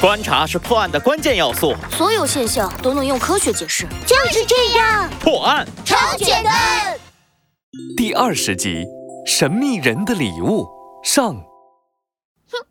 [0.00, 3.84] 观察是破案的关键要素，所有现象都能用科学解释。
[4.06, 6.96] 就是这样，破案超简单。
[7.96, 8.86] 第二十集，
[9.26, 10.68] 神秘人的礼物
[11.02, 11.34] 上。
[11.34, 12.64] 哼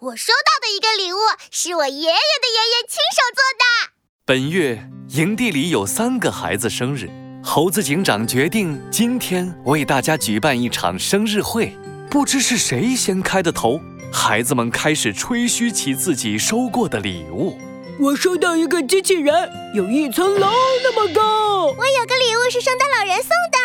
[0.00, 1.18] 我收到的一个礼物
[1.52, 3.92] 是我爷爷的爷爷亲手做的。
[4.26, 7.08] 本月营地里有三个孩子生日，
[7.40, 11.72] 猴子警长决定今天为大家举办一场生日会。
[12.10, 13.78] 不知是谁先开的头，
[14.12, 17.56] 孩子们开始吹嘘起自己收过的礼物。
[18.00, 20.48] 我收到一个机器人，有一层楼
[20.82, 21.66] 那么高。
[21.66, 23.58] 我有个礼物是圣诞老人送的。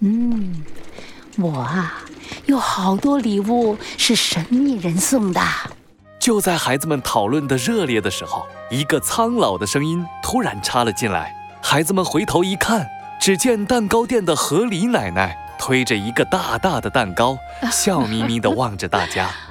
[0.00, 0.64] 嗯，
[1.38, 2.02] 我啊，
[2.46, 5.40] 有好多礼物是神秘人送的。
[6.18, 11.34] 就在孩子们讨论的热烈的时候，一个苍老的声音突然插了进来。
[11.62, 12.86] 孩子们回头一看，
[13.20, 17.36] 只见蛋糕店的河狸奶奶推着一个大大的蛋糕，
[17.70, 19.30] 笑眯眯地望着大家。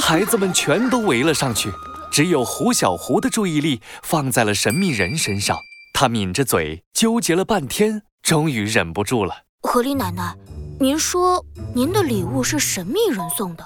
[0.00, 1.70] 孩子们全都围了上去，
[2.10, 5.58] 只有胡小胡的注意力放在了神秘人身上。
[5.92, 9.34] 他抿着嘴，纠结了半天，终于忍不住了。
[9.62, 10.34] 河狸奶奶，
[10.78, 13.64] 您说您的礼物是神秘人送的，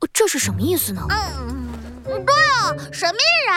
[0.00, 1.06] 呃这是什么意思呢？
[1.08, 1.68] 嗯，
[2.04, 3.54] 对哦，神秘人。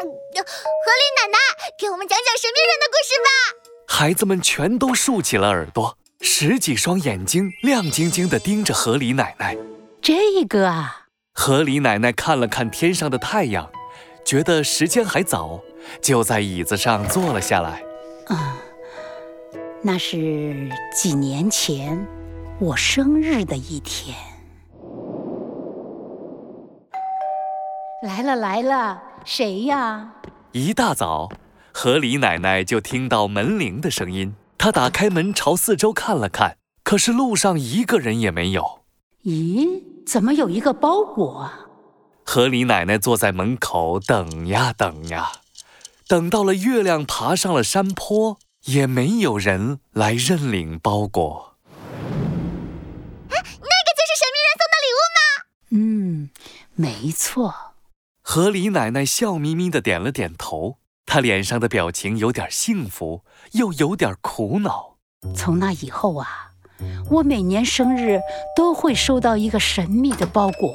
[0.00, 1.38] 嗯，河狸奶奶，
[1.78, 3.28] 给我们讲讲神秘人的故事吧。
[3.88, 9.56] 孩子们全都竖起了耳朵，十几双眼睛亮晶晶地盯着河狸奶奶。
[10.00, 11.01] 这个啊，
[11.34, 13.70] 河狸奶奶看了看天上的太阳，
[14.24, 15.60] 觉得时间还早，
[16.00, 17.82] 就在椅子上坐了下来。
[18.28, 18.38] 嗯，
[19.82, 22.06] 那是几年前
[22.60, 24.16] 我生日的一天。
[28.04, 30.12] 来了来了，谁呀？
[30.52, 31.30] 一大早，
[31.72, 34.34] 河狸奶奶就听到门铃的声音。
[34.58, 38.82] 她打开门，朝四周看了看，可是路上一个人也没有。
[39.24, 41.66] 咦，怎么有一个包裹啊？
[42.24, 45.32] 河狸奶奶坐在门口等呀等呀，
[46.06, 51.56] 等到了月亮爬上了山坡，也没有人来认领包裹。
[53.28, 55.20] 那个就是神秘人送的礼物吗？
[55.70, 56.30] 嗯，
[56.74, 57.74] 没错。
[58.22, 64.96] 河狸奶奶笑眯眯的点了点头，她脸上的表情有点幸福，又有点苦恼。
[65.36, 66.51] 从那以后啊，
[67.10, 68.20] 我每年生日
[68.56, 70.74] 都会收到一个神秘的包裹，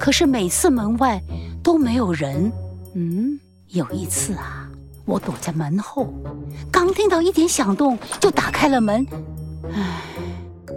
[0.00, 1.22] 可是每次门外
[1.62, 2.52] 都没有人。
[2.94, 4.68] 嗯，有一次啊，
[5.04, 6.12] 我躲在门后，
[6.70, 9.06] 刚听到一点响动，就打开了门。
[9.72, 10.02] 唉，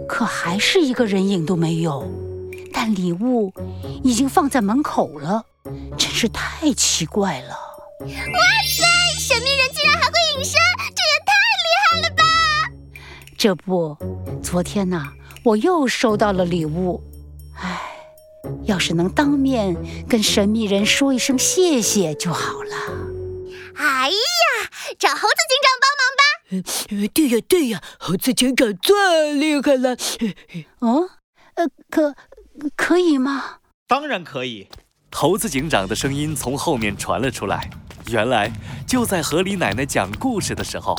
[0.08, 2.06] 可还是一个人影都没有。
[2.72, 3.52] 但礼物
[4.02, 5.44] 已经放在门口了，
[5.96, 7.50] 真是太奇怪了。
[8.00, 8.84] 哇塞，
[13.42, 13.98] 这不，
[14.40, 17.02] 昨天呐、我又收到了礼物。
[17.56, 17.76] 唉，
[18.66, 19.76] 要是能当面
[20.08, 22.76] 跟神秘人说一声谢谢就好了。
[23.74, 24.14] 哎呀，
[24.96, 27.02] 找猴子警长帮忙吧！
[27.02, 29.96] 呃，对呀对呀，猴子警长最厉害了。
[30.78, 31.10] 哦，
[31.54, 32.14] 呃，可
[32.76, 33.56] 可以吗？
[33.88, 34.68] 当然可以。
[35.10, 37.68] 猴子警长的声音从后面传了出来。
[38.06, 38.52] 原来
[38.86, 40.96] 就在河狸奶奶讲故事的时候，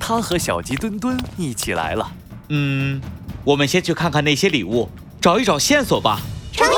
[0.00, 2.12] 他和小鸡墩墩一起来了。
[2.48, 3.00] 嗯，
[3.44, 4.88] 我们先去看看那些礼物，
[5.20, 6.20] 找一找线索吧。
[6.52, 6.72] 冲呀！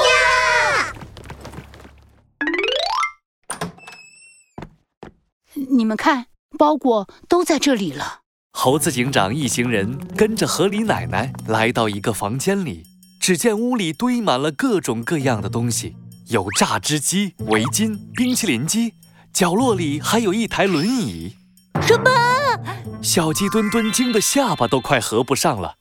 [5.70, 6.26] 你们看，
[6.58, 8.20] 包裹都在这里了。
[8.52, 12.84] 猴子警长一行人跟着河狸奶奶来到一个房间里，
[13.20, 15.94] 只见屋里堆满了各种各样的东西，
[16.28, 18.94] 有榨汁机、围巾、冰淇淋机，
[19.32, 21.36] 角落里还有一台轮椅。
[21.82, 22.10] 什么？
[23.02, 25.76] 小鸡墩墩惊得下巴都快合不上了，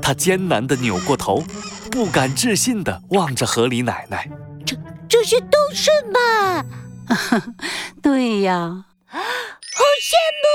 [0.00, 1.42] 他艰难地扭过头，
[1.90, 4.28] 不敢置信地望着河狸奶奶。
[4.64, 4.76] 这
[5.08, 6.64] 这些都是嘛？
[8.00, 10.46] 对呀，好羡慕！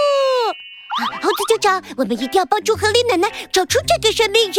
[0.97, 4.55] 啊猴子警长，我们一定要帮助河狸奶奶找出这个神秘人。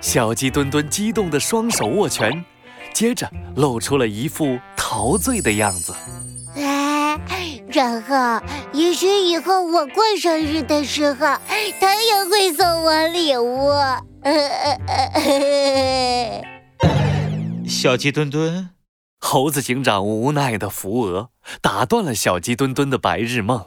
[0.00, 2.44] 小鸡墩墩激动的双手握拳，
[2.92, 5.94] 接着露出了一副陶醉的样子。
[7.74, 8.14] 哎，然后
[8.72, 11.26] 也许以后我过生日的时候，
[11.80, 13.72] 他也会送我礼物。
[17.66, 18.70] 小鸡墩墩，
[19.18, 21.30] 猴子警长无奈的扶额，
[21.60, 23.66] 打断了小鸡墩墩的白日梦。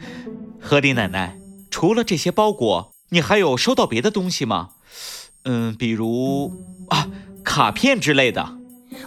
[0.60, 1.38] 河狸奶奶，
[1.70, 4.68] 除了这些包裹，你还有收到别的东西吗？
[5.44, 6.52] 嗯，比如
[6.90, 7.08] 啊，
[7.42, 8.42] 卡片之类的。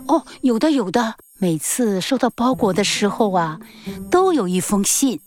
[0.08, 1.18] 哦，有的有的。
[1.40, 3.60] 每次收到包裹的时候啊，
[4.10, 5.20] 都有一封信，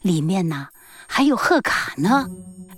[0.00, 0.68] 里面呢
[1.06, 2.26] 还有贺卡呢。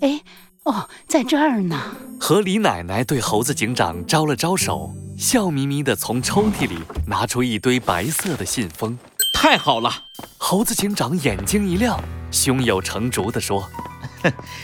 [0.01, 0.21] 哎，
[0.65, 1.81] 哦，在这儿呢。
[2.21, 8.99] 河狸奶奶对猴子警长招了招手，笑眯眯地从抽屉里拿出一堆白色的信封。
[9.33, 9.91] 太好了！
[10.37, 11.99] 猴子警长眼睛一亮，
[12.31, 13.69] 胸有成竹地说：“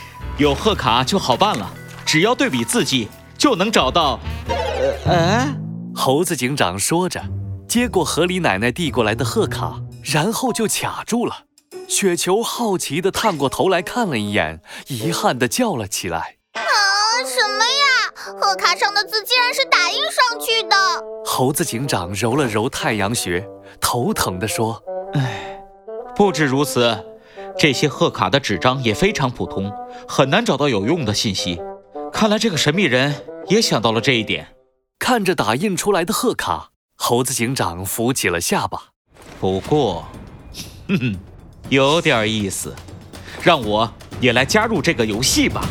[0.37, 1.73] 有贺卡就好办了，
[2.05, 3.09] 只要对比字迹
[3.39, 4.19] 就能找到。”
[5.07, 5.55] 呃，哎，
[5.95, 7.23] 猴子警长说着，
[7.71, 11.45] 接过河狸奶奶递过来的贺卡，然后就卡住了。
[11.87, 16.63] 雪球好奇地探过头来看了一眼，遗憾地叫了起来：“啊，
[17.25, 18.41] 什么呀？
[18.41, 20.77] 贺卡上的字竟然是打印上去的！”
[21.25, 23.49] 猴子警长揉了揉太阳穴，
[23.81, 24.83] 头疼地说
[25.15, 25.63] ：“唉，
[26.17, 26.99] 不止如此，
[27.57, 29.73] 这些贺卡的纸张也非常普通，
[30.09, 31.63] 很难找到有用的信息。
[32.13, 33.15] 看来这个神秘人
[33.47, 34.57] 也想到了这一点。”
[34.99, 36.71] 看着打印出来的贺卡，
[37.03, 38.79] 猴子警长扶起了下巴。
[39.41, 40.05] 不过，
[40.87, 41.17] 哼哼。
[41.71, 42.75] 有点意思，
[43.43, 45.65] 让我也来加入这个游戏吧。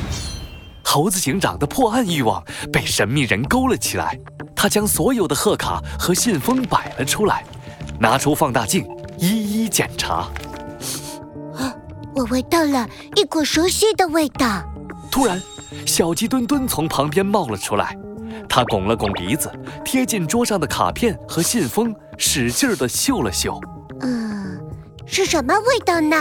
[0.84, 2.44] 猴子警长的破案欲望
[2.74, 4.20] 被神秘人勾了起来，
[4.56, 7.46] 他将所有的贺卡和信封摆了出来，
[8.00, 8.84] 拿出放大镜
[9.20, 10.28] 一一检查。
[11.56, 11.72] 啊，
[12.16, 14.64] 我闻到了一股熟悉的味道。
[15.12, 15.40] 突然，
[15.86, 17.96] 小鸡墩墩从旁边冒了出来，
[18.50, 19.52] 他拱了拱鼻子，
[19.86, 23.60] 贴近桌上的卡片和信封，使劲地嗅了嗅。
[24.02, 24.60] 嗯。
[25.12, 26.16] 是什么味道呢？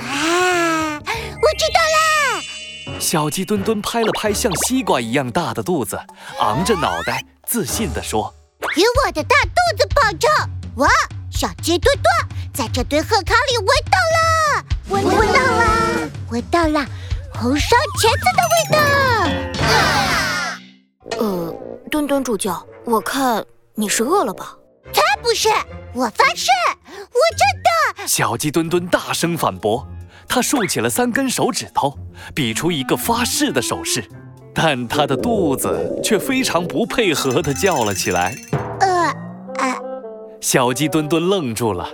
[0.00, 2.98] 啊，我知道啦！
[2.98, 5.96] 小鸡墩墩拍了拍像西瓜一样大的肚子，
[6.40, 8.34] 昂着脑袋，自信地说
[8.74, 10.28] ：“以我的大肚子保证，
[10.74, 10.88] 我
[11.30, 12.04] 小鸡墩墩
[12.52, 16.84] 在这堆贺卡里闻到了，闻闻到了，闻到了
[17.42, 18.78] 红烧茄子的味道。”
[21.18, 21.52] 呃，
[21.90, 23.44] 墩墩助教，我看
[23.74, 24.56] 你是饿了吧？
[24.92, 25.48] 才不是！
[25.92, 26.46] 我发誓，
[26.86, 27.44] 我真
[27.98, 28.06] 的。
[28.06, 29.84] 小鸡墩墩大声反驳，
[30.28, 31.98] 他竖起了三根手指头，
[32.32, 34.08] 比出一个发誓的手势，
[34.54, 38.36] 但他的肚子却非常不配合地叫了起来。
[38.78, 39.08] 呃，
[39.58, 39.76] 啊！
[40.40, 41.88] 小鸡墩墩愣住了，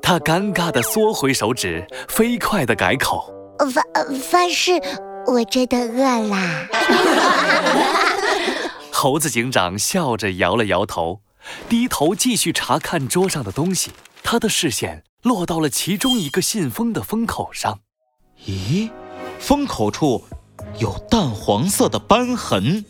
[0.00, 3.30] 他尴尬地缩回手指，飞快地改口：
[3.70, 3.82] 发
[4.22, 4.72] 发誓，
[5.26, 6.66] 我真的饿啦。
[8.92, 11.20] 猴子警长笑着摇了摇头。
[11.68, 13.92] 低头继续查看桌上的东西，
[14.24, 17.78] 他的视线落到了其中一个信封的封口上。
[18.44, 18.90] 咦，
[19.38, 20.24] 封口处
[20.80, 22.84] 有淡黄色的斑痕。